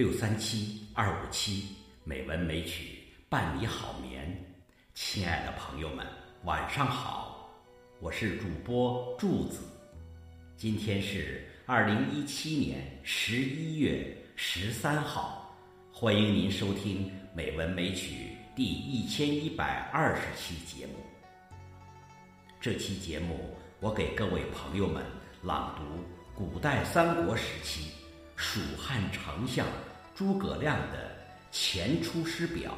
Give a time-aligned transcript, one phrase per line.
[0.00, 4.34] 六三七二五七美文美曲伴你好眠，
[4.94, 6.06] 亲爱的朋友们，
[6.44, 7.46] 晚上好，
[8.00, 9.60] 我是主播柱子，
[10.56, 15.54] 今天是二零一七年十一月十三号，
[15.92, 20.94] 欢迎您收听美文美曲第一千一百二十期节目。
[22.58, 25.04] 这期节目，我给各位朋友们
[25.42, 26.02] 朗读
[26.34, 27.90] 古代三国时期
[28.34, 29.66] 蜀汉丞相
[30.20, 30.98] 诸葛亮的
[31.50, 32.76] 《前出师表》。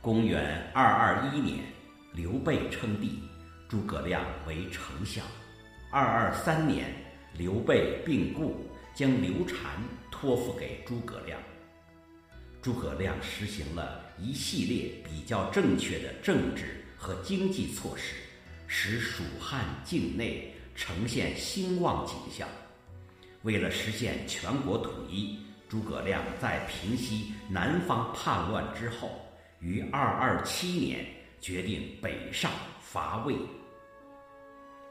[0.00, 1.60] 公元二二一年，
[2.12, 3.22] 刘备称帝，
[3.68, 5.24] 诸葛亮为丞相。
[5.92, 6.92] 二二三年，
[7.38, 11.40] 刘备病故，将刘禅托付给诸葛亮。
[12.60, 18.16] 诸葛亮实行了一系列比较正确的政治和经济措施，
[18.66, 22.48] 使蜀汉境内呈现兴旺景象。
[23.42, 29.10] 为了实现全国统一，诸葛亮在平息南方叛乱之后，
[29.58, 31.04] 于二二七年
[31.40, 33.34] 决定北上伐魏。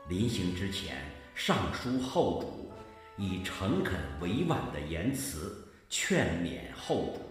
[0.09, 0.97] 临行之前，
[1.33, 2.71] 上书后主，
[3.17, 7.21] 以诚恳委婉的言辞劝勉后主。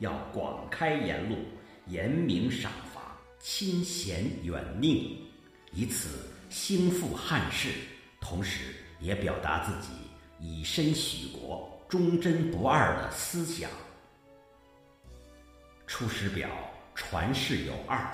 [0.00, 1.36] 要广开言路，
[1.86, 5.16] 严明赏罚，亲贤远佞，
[5.72, 7.70] 以此兴复汉室，
[8.20, 9.92] 同时也表达自己
[10.46, 13.70] 以身许国、忠贞不二的思想。
[15.86, 16.48] 《出师表》
[16.94, 18.06] 传世有二，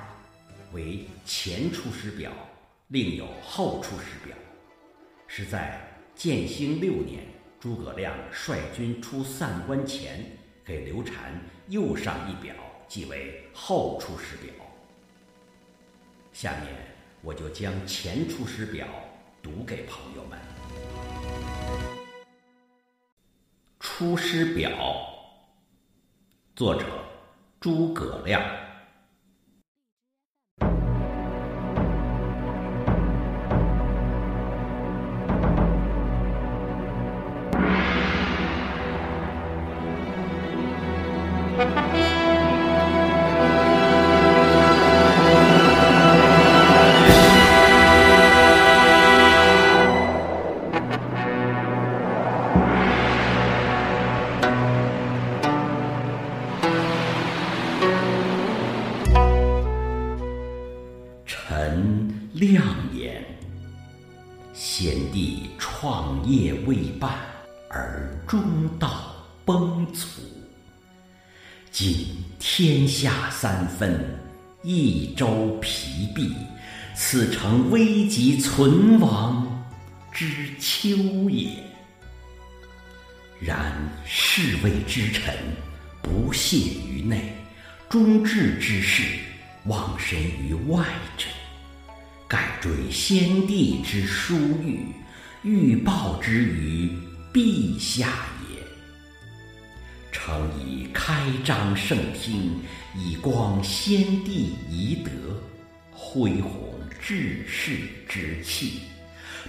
[0.72, 2.30] 为前出师表，
[2.86, 4.36] 另有后出师表。
[5.26, 5.80] 是在
[6.14, 7.24] 建兴六年，
[7.58, 10.24] 诸葛亮率军出散关前。
[10.64, 11.34] 给刘禅
[11.66, 12.54] 又上一表，
[12.86, 14.54] 即为后出师表。
[16.32, 16.72] 下面
[17.22, 18.86] 我就将前出师表
[19.42, 20.59] 读给朋友们。
[24.00, 24.70] 出师表，
[26.56, 26.86] 作者
[27.60, 28.40] 诸葛亮。
[61.24, 62.64] 臣亮
[62.94, 63.22] 言：
[64.52, 67.12] 先帝创业未半，
[67.68, 68.40] 而中
[68.78, 69.14] 道
[69.44, 70.06] 崩殂。
[71.70, 72.06] 今
[72.38, 74.18] 天下三分，
[74.62, 76.34] 益州疲弊，
[76.94, 79.64] 此诚危急存亡
[80.12, 80.26] 之
[80.58, 81.50] 秋也。
[83.38, 83.72] 然
[84.04, 85.34] 侍卫之臣
[86.02, 87.32] 不懈于内，
[87.90, 89.02] 忠志之士
[89.64, 90.86] 忘身于外
[91.18, 91.26] 者，
[92.28, 94.86] 盖追先帝之殊遇，
[95.42, 96.88] 欲报之于
[97.32, 98.06] 陛下
[98.48, 98.62] 也。
[100.12, 102.60] 诚以开张圣听，
[102.96, 105.10] 以光先帝遗德，
[105.90, 106.72] 恢弘
[107.04, 107.72] 志士
[108.08, 108.82] 之气，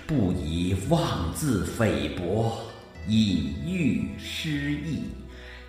[0.08, 2.60] 不以妄自菲薄，
[3.08, 5.04] 隐喻失义，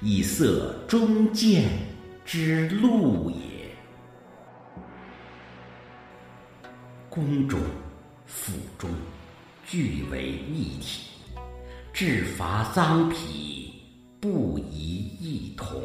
[0.01, 1.65] 以色忠谏
[2.25, 3.37] 之路也。
[7.09, 7.61] 宫中、
[8.27, 8.91] 府中，
[9.67, 11.11] 俱为一体，
[11.93, 13.73] 治伐赃匹。
[14.21, 15.83] 不宜异同。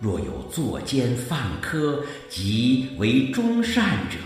[0.00, 4.16] 若有作奸犯科及为忠善者，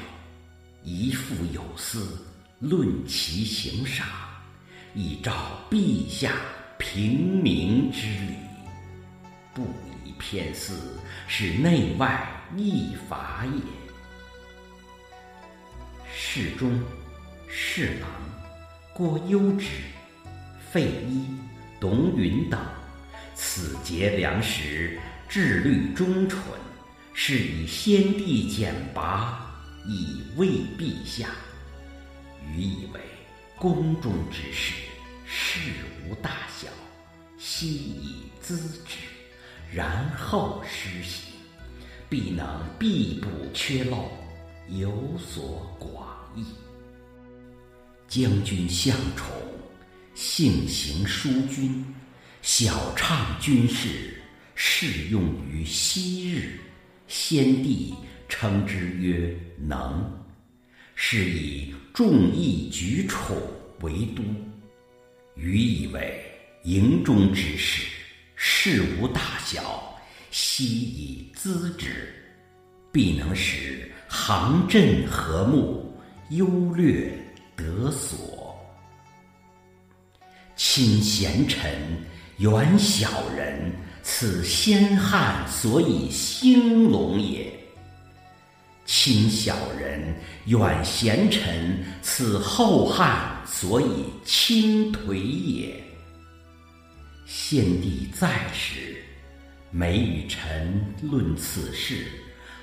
[0.85, 2.25] 宜复有司，
[2.61, 4.07] 论其刑赏，
[4.95, 5.35] 以照
[5.69, 6.33] 陛下
[6.79, 8.37] 平明之理。
[9.53, 12.27] 不宜偏私，是内外
[12.57, 13.61] 异法也。
[16.15, 16.83] 侍中、
[17.49, 18.09] 侍郎
[18.95, 19.67] 郭攸之、
[20.71, 21.27] 费祎、
[21.81, 22.61] 董允等。
[23.35, 24.99] 此节良实，
[25.29, 26.43] 志虑忠纯，
[27.13, 29.55] 是以先帝简拔，
[29.87, 30.49] 以慰
[30.79, 31.29] 陛下。
[32.55, 33.01] 予以为
[33.57, 34.75] 宫中之事，
[35.27, 35.59] 事
[36.09, 36.69] 无大小，
[37.37, 38.99] 悉以咨之，
[39.73, 41.33] 然后施行，
[42.09, 42.47] 必能
[42.79, 44.11] 必补缺漏，
[44.69, 46.45] 有所广益。
[48.09, 49.29] 将军向宠，
[50.15, 51.85] 性行淑均。
[52.43, 54.21] 晓畅军事，
[54.55, 56.61] 适用于昔日。
[57.09, 57.95] 先帝
[58.29, 60.09] 称之曰能，
[60.95, 63.37] 是以众议举宠
[63.81, 64.23] 为都。
[65.37, 66.25] 予以为
[66.65, 67.86] 营中之事，
[68.69, 69.97] 事无大小，
[70.33, 72.13] 悉以咨之，
[72.91, 75.97] 必能使行阵和睦，
[76.31, 77.17] 优劣
[77.55, 78.59] 得所。
[80.57, 81.71] 亲贤臣，
[82.39, 83.71] 远小人，
[84.03, 87.45] 此先汉所以兴隆也；
[88.85, 90.13] 亲小人，
[90.47, 95.86] 远贤臣，此后汉所以倾颓也。
[97.27, 98.97] 献帝在时，
[99.71, 102.07] 每与臣论此事，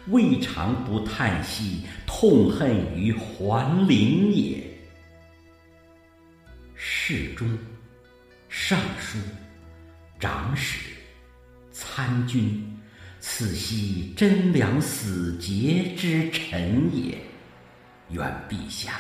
[0.07, 4.63] 未尝不叹息痛恨于桓灵也。
[6.75, 7.47] 侍中。
[8.55, 9.17] 尚书、
[10.19, 10.91] 长史、
[11.71, 12.63] 参军，
[13.19, 17.17] 此悉贞良死节之臣也。
[18.11, 18.93] 愿陛下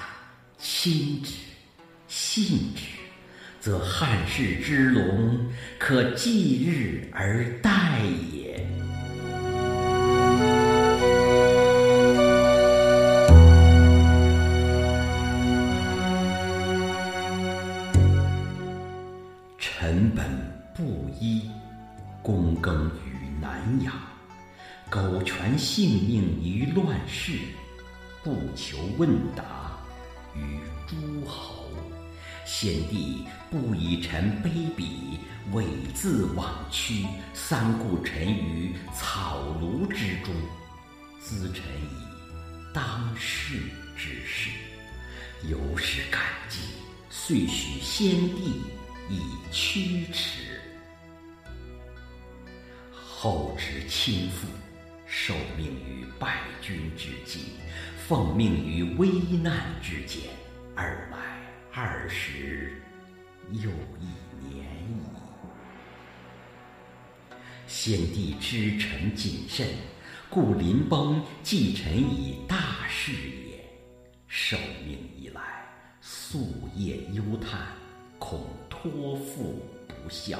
[0.57, 1.35] 亲之、
[2.07, 2.81] 信之，
[3.63, 5.39] 则汉室之隆，
[5.79, 8.01] 可继日而待
[8.33, 8.67] 也。
[19.57, 20.25] 臣本
[20.75, 21.49] 布衣，
[22.21, 23.93] 躬耕于南阳，
[24.89, 27.31] 苟全性命于乱世，
[28.25, 29.77] 不求问答
[30.35, 31.52] 于诸侯。
[32.45, 35.17] 先帝不以臣卑鄙，
[35.53, 40.33] 猥自枉屈，三顾臣于草庐之中，
[41.21, 42.03] 咨臣以
[42.73, 43.59] 当世
[43.95, 44.49] 之事，
[45.49, 46.59] 由是感激，
[47.09, 48.61] 遂许先帝。
[49.09, 49.19] 以
[49.51, 50.61] 驱驰，
[52.93, 54.47] 后值亲父，
[55.05, 57.41] 受命于败军之际，
[58.07, 59.09] 奉命于危
[59.43, 60.21] 难之间，
[60.73, 61.17] 而来
[61.75, 62.71] 二十
[63.49, 65.01] 又一年矣。
[67.65, 69.67] 先帝知臣谨慎，
[70.29, 73.65] 故临崩寄臣以大事也。
[74.27, 74.55] 受
[74.85, 75.41] 命以来，
[76.03, 77.59] 夙夜忧叹，
[78.19, 78.45] 恐。
[78.69, 80.37] 托付不效，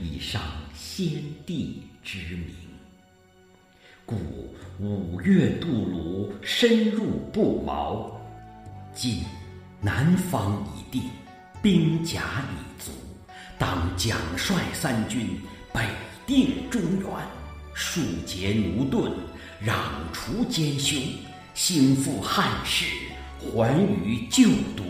[0.00, 0.42] 以伤
[0.74, 2.54] 先帝之名。
[4.04, 4.16] 故
[4.80, 8.20] 五月渡泸，深入不毛。
[8.92, 9.22] 今
[9.80, 11.08] 南方已定，
[11.62, 12.20] 兵甲
[12.50, 12.90] 已足，
[13.56, 15.40] 当奖率三军，
[15.72, 15.86] 北
[16.26, 17.08] 定中原，
[17.74, 19.12] 庶竭奴钝，
[19.64, 19.72] 攘
[20.12, 21.00] 除奸凶，
[21.54, 22.86] 兴复汉室，
[23.40, 23.72] 还
[24.04, 24.82] 于旧都。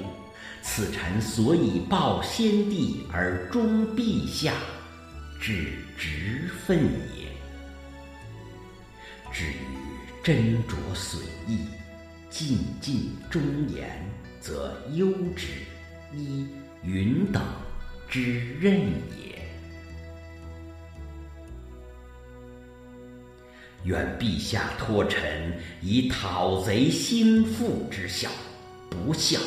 [0.63, 4.55] 此臣所以报先帝而忠陛下，
[5.39, 6.79] 至直分
[7.15, 7.29] 也。
[9.31, 11.67] 至于斟酌损益，
[12.31, 14.03] 尽尽忠言，
[14.41, 15.47] 则忧之，
[16.15, 16.47] 依
[16.83, 17.43] 允等
[18.09, 19.39] 之任也。
[23.85, 28.29] 愿陛下托臣以讨贼兴复之效，
[28.91, 29.39] 不效。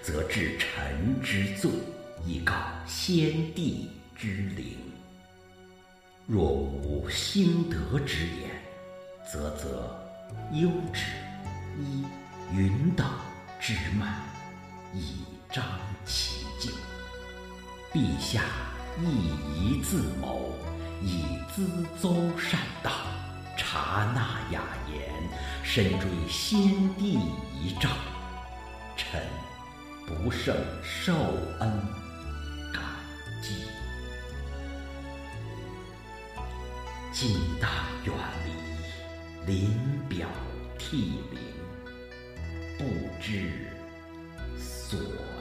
[0.00, 1.70] 则治臣之罪，
[2.24, 2.54] 以告
[2.86, 4.78] 先帝之灵。
[6.26, 8.48] 若无兴德之言，
[9.30, 10.00] 则则
[10.54, 11.02] 忧之，
[11.78, 12.06] 依
[12.56, 13.06] 允等
[13.60, 14.18] 之慢，
[14.94, 15.64] 以彰
[16.04, 16.72] 其咎。
[17.92, 18.42] 陛下
[19.00, 19.04] 亦
[19.54, 20.54] 宜自谋，
[21.02, 22.90] 以咨奏善道，
[23.56, 24.98] 察纳雅言，
[25.62, 26.60] 深追先
[26.96, 27.18] 帝
[27.54, 27.88] 遗诏。
[28.96, 29.20] 臣。
[30.08, 31.12] 不胜受
[31.60, 31.70] 恩
[32.72, 32.82] 感
[33.42, 33.66] 激，
[37.12, 37.70] 今当
[38.06, 38.14] 远
[38.46, 40.26] 离，临表
[40.78, 41.38] 涕零，
[42.78, 42.84] 不
[43.20, 43.68] 知
[44.90, 45.37] 锁。